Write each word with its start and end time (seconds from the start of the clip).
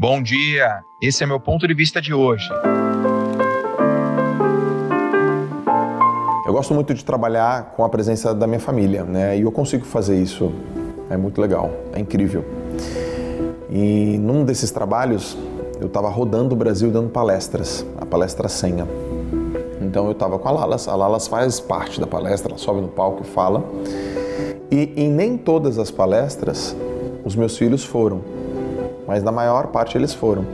Bom 0.00 0.22
dia, 0.22 0.84
esse 1.02 1.24
é 1.24 1.26
meu 1.26 1.40
ponto 1.40 1.66
de 1.66 1.74
vista 1.74 2.00
de 2.00 2.14
hoje. 2.14 2.48
Eu 6.46 6.52
gosto 6.52 6.72
muito 6.72 6.94
de 6.94 7.04
trabalhar 7.04 7.72
com 7.74 7.82
a 7.82 7.88
presença 7.88 8.32
da 8.32 8.46
minha 8.46 8.60
família, 8.60 9.02
né? 9.02 9.36
E 9.36 9.40
eu 9.40 9.50
consigo 9.50 9.84
fazer 9.84 10.16
isso. 10.22 10.52
É 11.10 11.16
muito 11.16 11.40
legal, 11.40 11.72
é 11.92 11.98
incrível. 11.98 12.44
E 13.68 14.16
num 14.18 14.44
desses 14.44 14.70
trabalhos, 14.70 15.36
eu 15.80 15.88
estava 15.88 16.08
rodando 16.08 16.54
o 16.54 16.56
Brasil 16.56 16.92
dando 16.92 17.08
palestras, 17.08 17.84
a 18.00 18.06
palestra 18.06 18.48
senha. 18.48 18.86
Então 19.80 20.06
eu 20.06 20.12
estava 20.12 20.38
com 20.38 20.46
a 20.46 20.52
Lalas, 20.52 20.86
a 20.86 20.94
Lalas 20.94 21.26
faz 21.26 21.58
parte 21.58 22.00
da 22.00 22.06
palestra, 22.06 22.52
ela 22.52 22.58
sobe 22.58 22.80
no 22.82 22.88
palco 22.88 23.24
e 23.24 23.26
fala. 23.26 23.64
E 24.70 24.92
em 24.96 25.10
nem 25.10 25.36
todas 25.36 25.76
as 25.76 25.90
palestras 25.90 26.76
os 27.24 27.34
meus 27.34 27.58
filhos 27.58 27.84
foram 27.84 28.38
mas 29.08 29.22
na 29.22 29.32
maior 29.32 29.68
parte 29.68 29.96
eles 29.96 30.12
foram. 30.12 30.44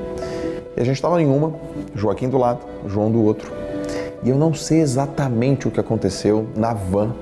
E 0.76 0.80
a 0.80 0.84
gente 0.84 0.94
estava 0.94 1.20
em 1.20 1.26
uma, 1.26 1.52
Joaquim 1.92 2.28
do 2.28 2.38
lado, 2.38 2.60
João 2.86 3.10
do 3.10 3.20
outro. 3.20 3.52
E 4.22 4.30
eu 4.30 4.36
não 4.36 4.54
sei 4.54 4.80
exatamente 4.80 5.66
o 5.66 5.72
que 5.72 5.80
aconteceu 5.80 6.46
na 6.56 6.72
van. 6.72 7.12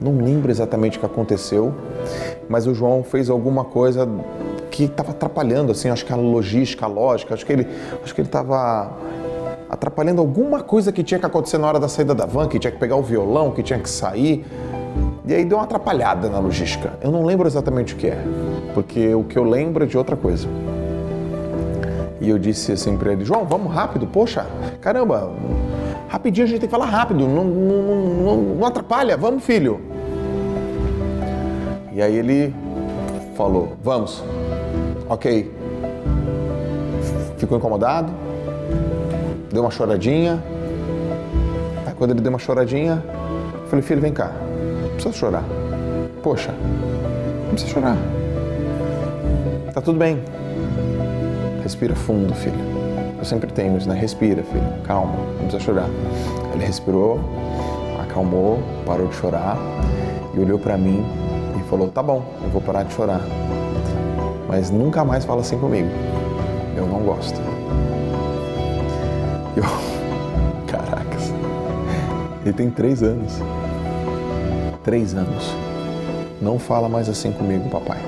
Não 0.00 0.16
lembro 0.16 0.50
exatamente 0.50 0.96
o 0.96 1.00
que 1.00 1.06
aconteceu, 1.06 1.72
mas 2.48 2.66
o 2.66 2.74
João 2.74 3.04
fez 3.04 3.28
alguma 3.28 3.62
coisa 3.62 4.08
que 4.70 4.84
estava 4.84 5.12
atrapalhando, 5.12 5.70
assim, 5.70 5.88
acho 5.88 6.04
que 6.04 6.12
a 6.12 6.16
logística, 6.16 6.84
a 6.84 6.88
lógica, 6.88 7.34
acho 7.34 7.46
que 7.46 7.52
ele 7.52 7.68
acho 8.02 8.14
que 8.14 8.20
ele 8.20 8.28
estava 8.28 8.90
atrapalhando 9.68 10.20
alguma 10.20 10.62
coisa 10.62 10.90
que 10.90 11.02
tinha 11.02 11.20
que 11.20 11.26
acontecer 11.26 11.58
na 11.58 11.68
hora 11.68 11.78
da 11.78 11.88
saída 11.88 12.14
da 12.14 12.26
van, 12.26 12.48
que 12.48 12.58
tinha 12.58 12.70
que 12.70 12.78
pegar 12.78 12.96
o 12.96 13.02
violão, 13.02 13.50
que 13.50 13.62
tinha 13.62 13.78
que 13.78 13.88
sair. 13.88 14.44
E 15.26 15.32
aí 15.32 15.44
deu 15.44 15.58
uma 15.58 15.64
atrapalhada 15.64 16.28
na 16.28 16.38
logística. 16.38 16.98
Eu 17.00 17.10
não 17.10 17.24
lembro 17.24 17.46
exatamente 17.46 17.94
o 17.94 17.96
que 17.96 18.08
é, 18.08 18.18
porque 18.74 19.14
o 19.14 19.24
que 19.24 19.38
eu 19.38 19.44
lembro 19.44 19.84
é 19.84 19.86
de 19.86 19.96
outra 19.96 20.16
coisa. 20.16 20.46
E 22.20 22.28
eu 22.28 22.38
disse 22.38 22.72
assim 22.72 22.96
para 22.96 23.12
ele: 23.12 23.24
João, 23.24 23.46
vamos 23.46 23.72
rápido, 23.72 24.06
poxa, 24.06 24.46
caramba, 24.80 25.32
rapidinho 26.08 26.44
a 26.44 26.48
gente 26.48 26.60
tem 26.60 26.68
que 26.68 26.74
falar 26.74 26.86
rápido, 26.86 27.26
não, 27.26 27.44
não, 27.44 27.74
não, 27.74 28.36
não 28.36 28.66
atrapalha, 28.66 29.16
vamos, 29.16 29.44
filho. 29.44 29.80
E 31.92 32.02
aí 32.02 32.16
ele 32.16 32.54
falou: 33.36 33.76
Vamos, 33.82 34.22
ok. 35.08 35.50
Ficou 37.38 37.56
incomodado, 37.56 38.12
deu 39.52 39.62
uma 39.62 39.70
choradinha. 39.70 40.42
Aí 41.86 41.94
quando 41.94 42.10
ele 42.10 42.20
deu 42.20 42.30
uma 42.30 42.38
choradinha, 42.38 43.02
eu 43.62 43.68
falei: 43.68 43.82
Filho, 43.82 44.00
vem 44.00 44.12
cá 44.12 44.32
precisa 44.94 45.12
chorar. 45.12 45.44
Poxa, 46.22 46.52
não 46.52 47.50
precisa 47.50 47.72
chorar. 47.72 47.96
Tá 49.74 49.80
tudo 49.80 49.98
bem. 49.98 50.22
Respira 51.62 51.96
fundo, 51.96 52.32
filho. 52.34 52.54
Eu 53.18 53.24
sempre 53.24 53.50
tenho 53.52 53.76
isso, 53.76 53.88
né? 53.88 53.98
Respira, 53.98 54.42
filho. 54.44 54.64
Calma, 54.84 55.16
não 55.16 55.48
precisa 55.48 55.58
chorar. 55.60 55.88
Ele 56.54 56.64
respirou, 56.64 57.18
acalmou, 58.00 58.62
parou 58.86 59.08
de 59.08 59.14
chorar 59.16 59.58
e 60.32 60.38
olhou 60.38 60.58
para 60.58 60.78
mim 60.78 61.04
e 61.58 61.68
falou: 61.68 61.88
Tá 61.88 62.02
bom, 62.02 62.24
eu 62.44 62.50
vou 62.50 62.60
parar 62.60 62.84
de 62.84 62.94
chorar. 62.94 63.20
Mas 64.46 64.70
nunca 64.70 65.04
mais 65.04 65.24
fala 65.24 65.40
assim 65.40 65.58
comigo. 65.58 65.90
Eu 66.76 66.86
não 66.86 67.00
gosto. 67.00 67.40
Eu. 69.56 69.64
Caracas. 70.70 71.32
Ele 72.44 72.52
tem 72.52 72.70
três 72.70 73.02
anos 73.02 73.40
três 74.84 75.14
anos. 75.14 75.50
Não 76.40 76.58
fala 76.58 76.88
mais 76.88 77.08
assim 77.08 77.32
comigo, 77.32 77.68
papai. 77.70 77.98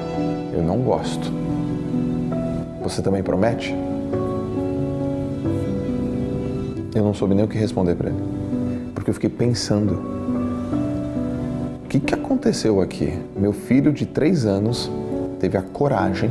Eu 0.53 0.63
não 0.63 0.79
gosto. 0.79 1.33
Você 2.87 3.03
também 3.03 3.21
promete? 3.21 3.75
Eu 6.95 7.03
não 7.03 7.13
soube 7.13 7.35
nem 7.35 7.45
o 7.45 7.49
que 7.49 7.59
responder 7.59 7.97
para 7.97 8.11
ele, 8.11 8.19
porque 8.95 9.11
eu 9.11 9.15
fiquei 9.15 9.29
pensando: 9.29 9.95
o 11.85 11.89
que, 11.89 11.99
que 11.99 12.15
aconteceu 12.15 12.81
aqui? 12.81 13.13
Meu 13.37 13.53
filho 13.53 13.93
de 13.93 14.07
três 14.07 14.47
anos 14.47 14.89
teve 15.41 15.59
a 15.59 15.63
coragem 15.63 16.31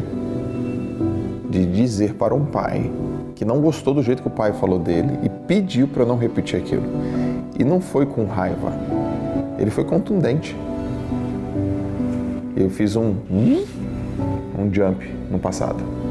de 1.49 1.65
dizer 1.65 2.13
para 2.13 2.33
um 2.33 2.45
pai 2.45 2.89
que 3.35 3.43
não 3.43 3.59
gostou 3.59 3.93
do 3.93 4.01
jeito 4.01 4.21
que 4.21 4.29
o 4.29 4.31
pai 4.31 4.53
falou 4.53 4.79
dele 4.79 5.19
e 5.23 5.29
pediu 5.29 5.89
para 5.89 6.03
eu 6.03 6.07
não 6.07 6.17
repetir 6.17 6.57
aquilo. 6.57 6.85
E 7.59 7.65
não 7.65 7.81
foi 7.81 8.05
com 8.05 8.23
raiva, 8.23 8.71
ele 9.59 9.69
foi 9.69 9.83
contundente. 9.83 10.55
Eu 12.55 12.69
fiz 12.69 12.95
um 12.95 13.13
um 14.57 14.73
jump 14.73 15.05
no 15.29 15.37
passado. 15.37 16.04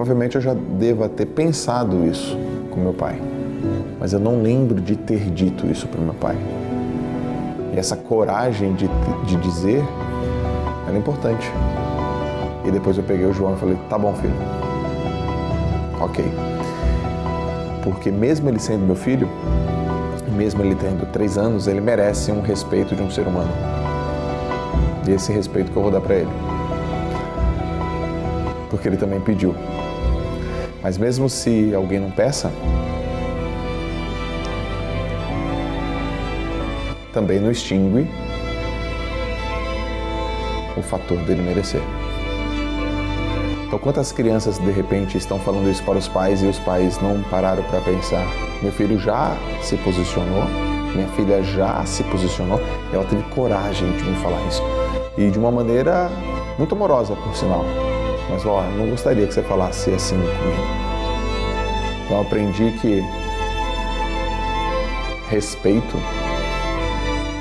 Provavelmente 0.00 0.36
eu 0.36 0.40
já 0.40 0.54
deva 0.54 1.10
ter 1.10 1.26
pensado 1.26 2.06
isso 2.06 2.34
com 2.70 2.80
meu 2.80 2.94
pai, 2.94 3.20
mas 4.00 4.14
eu 4.14 4.18
não 4.18 4.40
lembro 4.40 4.80
de 4.80 4.96
ter 4.96 5.28
dito 5.28 5.66
isso 5.66 5.86
para 5.86 6.00
meu 6.00 6.14
pai. 6.14 6.38
E 7.74 7.78
essa 7.78 7.94
coragem 7.96 8.72
de, 8.72 8.88
de 9.26 9.36
dizer 9.36 9.84
era 10.88 10.96
importante. 10.96 11.46
E 12.64 12.70
depois 12.70 12.96
eu 12.96 13.04
peguei 13.04 13.26
o 13.26 13.34
João 13.34 13.52
e 13.52 13.56
falei: 13.58 13.78
tá 13.90 13.98
bom, 13.98 14.14
filho. 14.14 14.32
Ok. 16.00 16.24
Porque 17.84 18.10
mesmo 18.10 18.48
ele 18.48 18.58
sendo 18.58 18.86
meu 18.86 18.96
filho, 18.96 19.28
mesmo 20.34 20.62
ele 20.62 20.76
tendo 20.76 21.04
três 21.12 21.36
anos, 21.36 21.66
ele 21.66 21.82
merece 21.82 22.32
um 22.32 22.40
respeito 22.40 22.96
de 22.96 23.02
um 23.02 23.10
ser 23.10 23.26
humano. 23.26 23.52
E 25.06 25.10
esse 25.10 25.30
respeito 25.30 25.70
que 25.70 25.76
eu 25.76 25.82
vou 25.82 25.90
dar 25.92 26.00
para 26.00 26.14
ele. 26.14 26.59
Porque 28.70 28.88
ele 28.88 28.96
também 28.96 29.20
pediu. 29.20 29.54
Mas 30.82 30.96
mesmo 30.96 31.28
se 31.28 31.74
alguém 31.74 31.98
não 32.00 32.10
peça, 32.10 32.50
também 37.12 37.38
não 37.38 37.50
extingue 37.50 38.08
o 40.76 40.82
fator 40.82 41.18
dele 41.18 41.42
merecer. 41.42 41.82
Então, 43.66 43.78
quantas 43.78 44.10
crianças 44.10 44.58
de 44.58 44.70
repente 44.72 45.16
estão 45.16 45.38
falando 45.38 45.70
isso 45.70 45.82
para 45.84 45.98
os 45.98 46.08
pais 46.08 46.42
e 46.42 46.46
os 46.46 46.58
pais 46.58 47.00
não 47.00 47.22
pararam 47.24 47.62
para 47.64 47.80
pensar? 47.80 48.26
Meu 48.62 48.72
filho 48.72 48.98
já 48.98 49.36
se 49.62 49.76
posicionou, 49.76 50.44
minha 50.94 51.06
filha 51.08 51.42
já 51.42 51.84
se 51.84 52.02
posicionou, 52.04 52.60
ela 52.92 53.04
teve 53.04 53.22
coragem 53.30 53.92
de 53.92 54.02
me 54.02 54.16
falar 54.16 54.40
isso. 54.48 54.62
E 55.16 55.30
de 55.30 55.38
uma 55.38 55.52
maneira 55.52 56.10
muito 56.58 56.74
amorosa, 56.74 57.14
por 57.14 57.36
sinal. 57.36 57.64
Mas, 58.30 58.46
ó, 58.46 58.62
não 58.62 58.88
gostaria 58.88 59.26
que 59.26 59.34
você 59.34 59.42
falasse 59.42 59.90
assim 59.90 60.16
comigo. 60.16 60.62
Então, 62.04 62.20
aprendi 62.22 62.72
que 62.80 63.04
respeito 65.28 65.96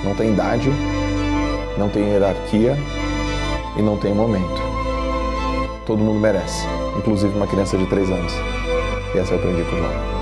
não 0.04 0.14
tem 0.16 0.32
idade, 0.32 0.70
não 1.78 1.90
tem 1.90 2.04
hierarquia 2.04 2.78
e 3.78 3.82
não 3.82 3.98
tem 3.98 4.14
momento 4.14 4.70
todo 5.90 6.04
mundo 6.04 6.20
merece, 6.20 6.68
inclusive 7.00 7.36
uma 7.36 7.48
criança 7.48 7.76
de 7.76 7.88
3 7.88 8.12
anos. 8.12 8.32
E 9.16 9.18
essa 9.18 9.34
eu 9.34 9.40
aprendi 9.40 9.64
com 9.64 9.76
o 9.76 9.80
João. 9.80 10.19